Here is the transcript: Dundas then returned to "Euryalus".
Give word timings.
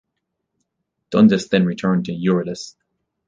Dundas 1.11 1.47
then 1.49 1.63
returned 1.63 2.05
to 2.05 2.11
"Euryalus". 2.11 2.73